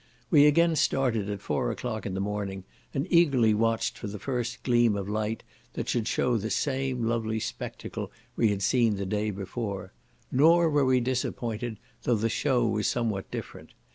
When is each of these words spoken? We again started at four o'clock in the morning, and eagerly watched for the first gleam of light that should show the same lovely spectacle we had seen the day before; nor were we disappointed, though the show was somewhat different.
We 0.31 0.47
again 0.47 0.75
started 0.75 1.29
at 1.29 1.41
four 1.43 1.69
o'clock 1.69 2.07
in 2.07 2.15
the 2.15 2.19
morning, 2.19 2.63
and 2.91 3.05
eagerly 3.11 3.53
watched 3.53 3.99
for 3.99 4.07
the 4.07 4.17
first 4.17 4.63
gleam 4.63 4.95
of 4.95 5.07
light 5.07 5.43
that 5.73 5.87
should 5.89 6.07
show 6.07 6.37
the 6.37 6.49
same 6.49 7.03
lovely 7.07 7.39
spectacle 7.39 8.11
we 8.35 8.49
had 8.49 8.63
seen 8.63 8.95
the 8.95 9.05
day 9.05 9.29
before; 9.29 9.93
nor 10.31 10.71
were 10.71 10.85
we 10.85 11.01
disappointed, 11.01 11.77
though 12.01 12.15
the 12.15 12.29
show 12.29 12.65
was 12.65 12.87
somewhat 12.87 13.29
different. 13.29 13.73